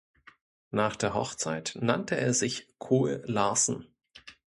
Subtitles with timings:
[0.71, 3.85] Nach der Hochzeit nannte er sich Kohl-Larsen.